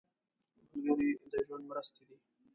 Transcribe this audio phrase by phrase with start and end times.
[0.71, 2.17] ملګری د ژوند مرستې دی